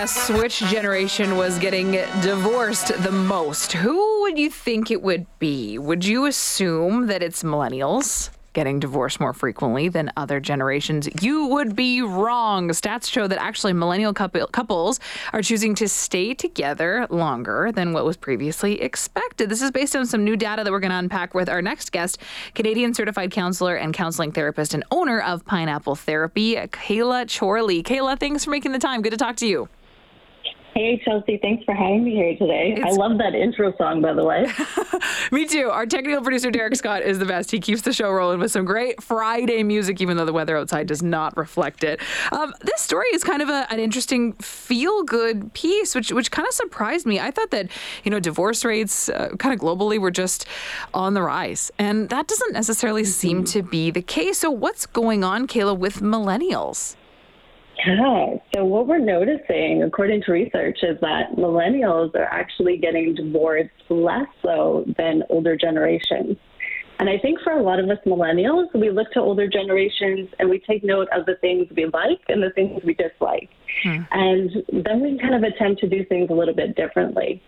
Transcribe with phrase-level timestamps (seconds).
[0.00, 3.72] guess which generation was getting divorced the most?
[3.72, 5.78] Who would you think it would be?
[5.78, 8.28] Would you assume that it's millennials?
[8.52, 11.06] getting divorced more frequently than other generations.
[11.20, 12.70] You would be wrong.
[12.70, 14.98] Stats show that actually millennial couple, couples
[15.34, 19.50] are choosing to stay together longer than what was previously expected.
[19.50, 21.92] This is based on some new data that we're going to unpack with our next
[21.92, 22.16] guest,
[22.54, 27.82] Canadian certified counselor and counseling therapist and owner of Pineapple Therapy, Kayla Chorley.
[27.82, 29.02] Kayla, thanks for making the time.
[29.02, 29.68] Good to talk to you.
[30.76, 32.74] Hey, Chelsea, thanks for having me here today.
[32.76, 32.84] It's...
[32.84, 34.46] I love that intro song, by the way.
[35.32, 35.70] me too.
[35.70, 37.50] Our technical producer, Derek Scott, is the best.
[37.50, 40.86] He keeps the show rolling with some great Friday music, even though the weather outside
[40.86, 42.02] does not reflect it.
[42.30, 46.46] Um, this story is kind of a, an interesting feel good piece, which, which kind
[46.46, 47.20] of surprised me.
[47.20, 47.70] I thought that,
[48.04, 50.44] you know, divorce rates uh, kind of globally were just
[50.92, 53.10] on the rise, and that doesn't necessarily mm-hmm.
[53.10, 54.40] seem to be the case.
[54.40, 56.96] So, what's going on, Kayla, with millennials?
[57.86, 58.36] Yeah.
[58.54, 64.26] So what we're noticing, according to research, is that millennials are actually getting divorced less
[64.42, 66.36] so than older generations.
[66.98, 70.48] And I think for a lot of us millennials, we look to older generations and
[70.48, 73.50] we take note of the things we like and the things we dislike.
[73.82, 74.02] Hmm.
[74.10, 77.42] And then we kind of attempt to do things a little bit differently.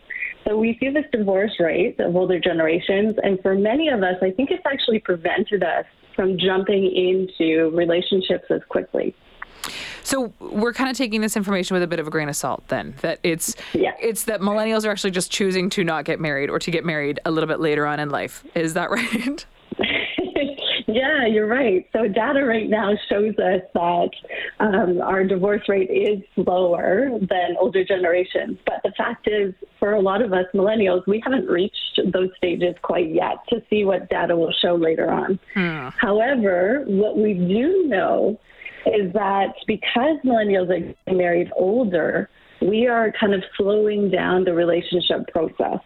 [0.46, 3.16] So we see this divorce rate of older generations.
[3.22, 8.44] And for many of us, I think it's actually prevented us from jumping into relationships
[8.50, 9.14] as quickly.
[10.02, 12.62] So we're kind of taking this information with a bit of a grain of salt
[12.68, 13.94] then that it's yeah.
[14.00, 17.20] it's that millennials are actually just choosing to not get married or to get married
[17.24, 18.44] a little bit later on in life.
[18.54, 19.46] Is that right?
[20.88, 21.86] Yeah, you're right.
[21.92, 24.10] So data right now shows us that
[24.58, 28.58] um, our divorce rate is lower than older generations.
[28.64, 32.74] But the fact is, for a lot of us millennials, we haven't reached those stages
[32.80, 35.38] quite yet to see what data will show later on.
[35.52, 35.88] Hmm.
[35.98, 38.40] However, what we do know
[38.86, 42.28] is that because millennials are getting married older,
[42.60, 45.80] we are kind of slowing down the relationship process,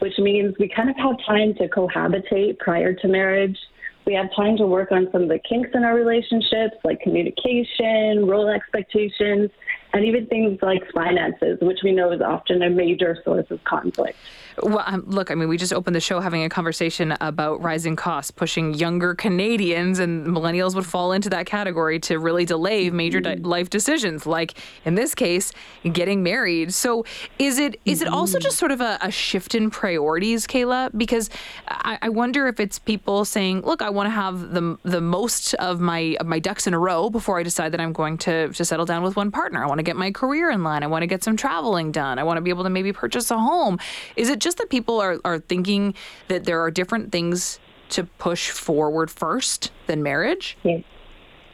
[0.00, 3.58] which means we kind of have time to cohabitate prior to marriage.
[4.06, 8.26] We have time to work on some of the kinks in our relationships, like communication,
[8.26, 9.50] role expectations,
[9.92, 14.16] and even things like finances, which we know is often a major source of conflict.
[14.62, 17.96] Well, um, look, I mean, we just opened the show having a conversation about rising
[17.96, 23.20] costs pushing younger Canadians, and millennials would fall into that category to really delay major
[23.20, 23.42] mm-hmm.
[23.42, 24.54] di- life decisions, like
[24.84, 25.52] in this case,
[25.92, 26.72] getting married.
[26.74, 27.04] So,
[27.38, 28.44] is it is it also mm-hmm.
[28.44, 30.96] just sort of a, a shift in priorities, Kayla?
[30.96, 31.30] Because
[31.68, 35.54] I, I wonder if it's people saying, "Look, I want to have the the most
[35.54, 38.48] of my of my ducks in a row before I decide that I'm going to
[38.48, 39.62] to settle down with one partner.
[39.62, 40.82] I want to get my career in line.
[40.82, 42.18] I want to get some traveling done.
[42.18, 43.78] I want to be able to maybe purchase a home."
[44.16, 45.92] Is it just just that people are, are thinking
[46.28, 47.60] that there are different things
[47.90, 50.56] to push forward first than marriage?
[50.62, 50.78] Yeah.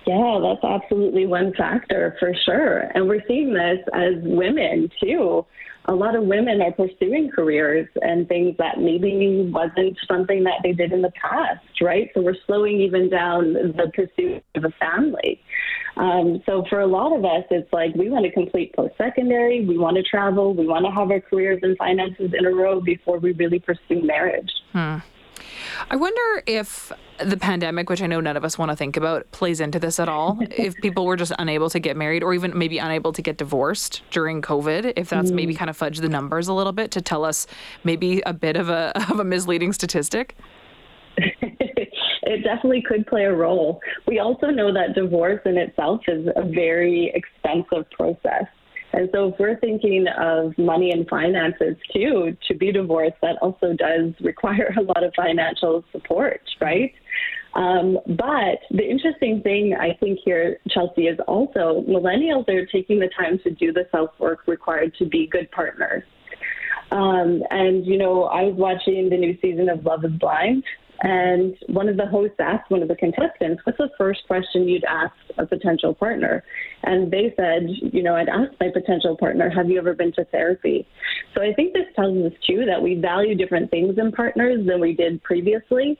[0.06, 2.90] Yeah, that's absolutely one factor for sure.
[2.94, 5.46] And we're seeing this as women too.
[5.86, 10.72] A lot of women are pursuing careers and things that maybe wasn't something that they
[10.72, 12.10] did in the past, right?
[12.14, 15.40] So we're slowing even down the pursuit of a family.
[15.96, 19.64] Um, so for a lot of us, it's like we want to complete post secondary,
[19.64, 22.80] we want to travel, we want to have our careers and finances in a row
[22.80, 24.50] before we really pursue marriage.
[24.72, 24.98] Hmm.
[25.90, 29.30] I wonder if the pandemic, which I know none of us want to think about,
[29.30, 30.38] plays into this at all.
[30.50, 34.02] if people were just unable to get married or even maybe unable to get divorced
[34.10, 35.34] during COVID, if that's mm.
[35.34, 37.46] maybe kind of fudged the numbers a little bit to tell us
[37.84, 40.36] maybe a bit of a of a misleading statistic.
[42.34, 43.80] it definitely could play a role.
[44.06, 48.44] We also know that divorce in itself is a very expensive process.
[48.92, 53.72] And so, if we're thinking of money and finances too, to be divorced, that also
[53.72, 56.92] does require a lot of financial support, right?
[57.54, 63.08] Um, but the interesting thing I think here, Chelsea, is also millennials are taking the
[63.16, 66.02] time to do the self work required to be good partners.
[66.90, 70.64] Um, and, you know, I was watching the new season of Love is Blind,
[71.04, 74.84] and one of the hosts asked one of the contestants, What's the first question you'd
[74.84, 76.42] ask a potential partner?
[76.82, 80.24] And they said, You know, I'd ask my potential partner, Have you ever been to
[80.24, 80.86] therapy?
[81.34, 84.80] So I think this tells us, too, that we value different things in partners than
[84.80, 85.98] we did previously.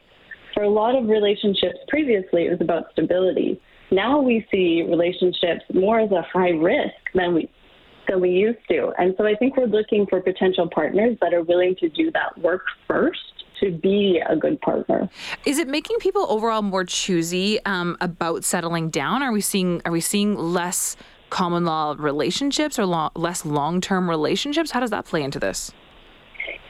[0.55, 3.61] For a lot of relationships previously, it was about stability.
[3.91, 7.51] Now we see relationships more as a high risk than we
[8.09, 8.93] than we used to.
[8.97, 12.39] And so I think we're looking for potential partners that are willing to do that
[12.39, 15.09] work first to be a good partner.
[15.45, 19.23] Is it making people overall more choosy um, about settling down?
[19.23, 20.97] Are we seeing are we seeing less
[21.31, 24.71] common law relationships or lo- less long term relationships?
[24.71, 25.73] How does that play into this?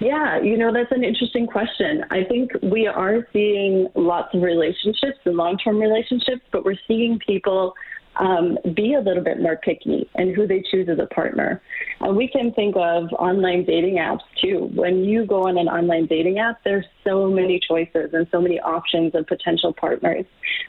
[0.00, 2.04] Yeah, you know, that's an interesting question.
[2.10, 7.18] I think we are seeing lots of relationships and long term relationships, but we're seeing
[7.24, 7.74] people
[8.16, 11.60] um, be a little bit more picky in who they choose as a partner.
[12.00, 14.70] And we can think of online dating apps too.
[14.74, 18.60] When you go on an online dating app, there's so many choices and so many
[18.60, 20.24] options of potential partners.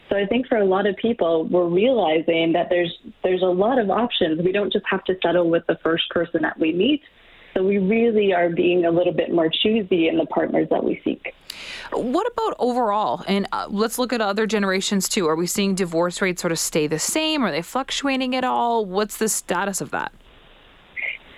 [0.09, 2.93] So I think for a lot of people, we're realizing that there's
[3.23, 4.41] there's a lot of options.
[4.43, 7.01] We don't just have to settle with the first person that we meet.
[7.53, 10.99] So we really are being a little bit more choosy in the partners that we
[11.03, 11.33] seek.
[11.91, 13.23] What about overall?
[13.27, 15.27] And uh, let's look at other generations too.
[15.27, 17.43] Are we seeing divorce rates sort of stay the same?
[17.43, 18.85] Are they fluctuating at all?
[18.85, 20.11] What's the status of that?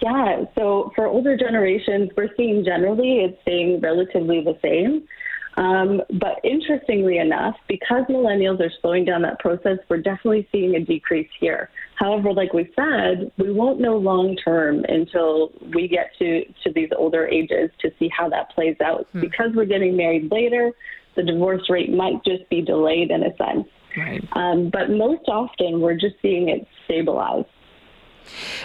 [0.02, 5.08] Yeah, so for older generations, we're seeing generally it's staying relatively the same.
[5.57, 10.80] Um, but interestingly enough, because millennials are slowing down that process, we're definitely seeing a
[10.80, 11.71] decrease here.
[11.95, 16.89] However, like we said, we won't know long term until we get to, to these
[16.95, 19.07] older ages to see how that plays out.
[19.12, 19.21] Hmm.
[19.21, 20.71] Because we're getting married later,
[21.15, 23.68] the divorce rate might just be delayed in a sense.
[23.98, 24.24] Right.
[24.33, 27.45] Um, but most often, we're just seeing it stabilize.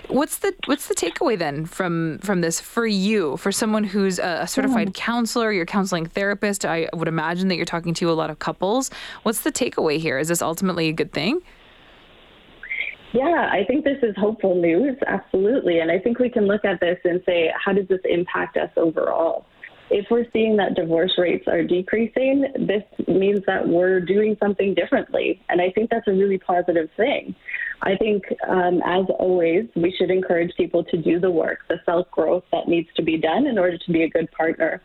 [0.08, 4.46] What's the what's the takeaway then from from this for you for someone who's a,
[4.46, 5.04] certified yeah.
[5.04, 6.64] counselor, you're counseling therapist?
[6.64, 8.90] I would imagine that you're talking to a lot of couples.
[9.22, 10.18] What's the takeaway here?
[10.18, 11.40] Is this ultimately a good thing?
[13.12, 15.80] Yeah, I think this is hopeful news, absolutely.
[15.80, 18.70] And I think we can look at this and say, how does this impact us
[18.76, 19.44] overall?
[19.92, 25.40] If we're seeing that divorce rates are decreasing, this means that we're doing something differently.
[25.48, 27.34] And I think that's a really positive thing.
[27.82, 32.10] I think, um, as always, we should encourage people to do the work, the self
[32.10, 34.80] growth that needs to be done in order to be a good partner.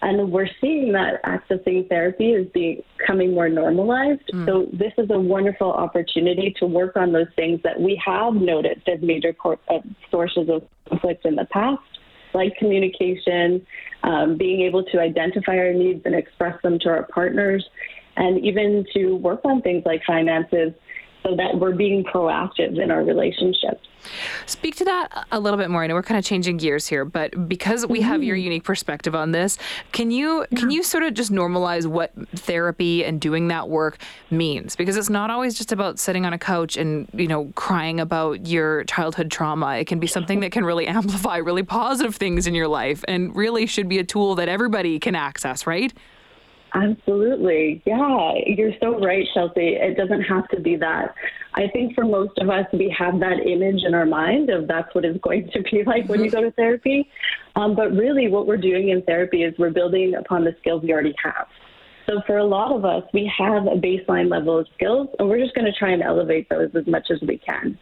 [0.00, 4.22] And we're seeing that accessing therapy is becoming more normalized.
[4.32, 4.46] Mm.
[4.46, 8.88] So, this is a wonderful opportunity to work on those things that we have noticed
[8.88, 9.78] as major uh,
[10.10, 11.82] sources of conflict in the past
[12.34, 13.66] like communication,
[14.02, 17.68] um, being able to identify our needs and express them to our partners,
[18.16, 20.72] and even to work on things like finances
[21.22, 23.86] so that we're being proactive in our relationships.
[24.46, 25.82] Speak to that a little bit more.
[25.82, 28.44] I know we're kind of changing gears here, but because we have your mm-hmm.
[28.44, 29.58] unique perspective on this,
[29.92, 30.58] can you yeah.
[30.58, 33.98] can you sort of just normalize what therapy and doing that work
[34.30, 34.76] means?
[34.76, 38.46] Because it's not always just about sitting on a couch and you know crying about
[38.46, 39.76] your childhood trauma.
[39.76, 43.34] It can be something that can really amplify really positive things in your life, and
[43.34, 45.66] really should be a tool that everybody can access.
[45.66, 45.92] Right?
[46.82, 47.82] Absolutely.
[47.86, 49.74] Yeah, you're so right, Chelsea.
[49.74, 51.14] It doesn't have to be that.
[51.54, 54.94] I think for most of us, we have that image in our mind of that's
[54.94, 57.08] what it's going to be like when you go to therapy.
[57.56, 60.92] Um, but really, what we're doing in therapy is we're building upon the skills we
[60.92, 61.46] already have.
[62.06, 65.42] So for a lot of us, we have a baseline level of skills, and we're
[65.42, 67.78] just going to try and elevate those as much as we can.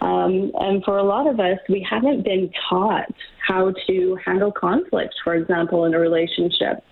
[0.00, 3.12] Um, and for a lot of us, we haven't been taught
[3.46, 6.82] how to handle conflict, for example, in a relationship.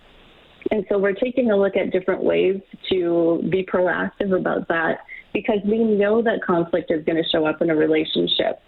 [0.71, 4.99] And so we're taking a look at different ways to be proactive about that
[5.33, 8.61] because we know that conflict is going to show up in a relationship.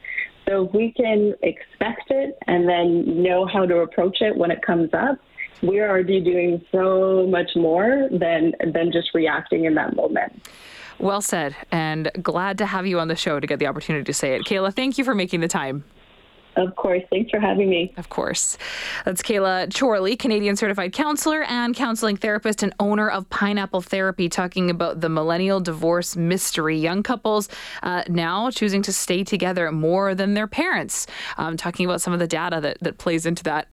[0.48, 4.62] So if we can expect it and then know how to approach it when it
[4.62, 5.20] comes up,
[5.62, 10.48] we're already doing so much more than than just reacting in that moment.
[11.00, 14.14] Well said, and glad to have you on the show to get the opportunity to
[14.14, 14.44] say it.
[14.44, 15.84] Kayla, thank you for making the time.
[16.56, 17.04] Of course.
[17.10, 17.94] Thanks for having me.
[17.98, 18.58] Of course.
[19.06, 24.70] That's Kayla Chorley, Canadian certified counselor and counseling therapist and owner of Pineapple Therapy, talking
[24.70, 26.78] about the millennial divorce mystery.
[26.78, 27.50] Young couples
[27.84, 31.08] uh, now choosing to stay together more than their parents.
[31.38, 33.68] Um, talking about some of the data that, that plays into that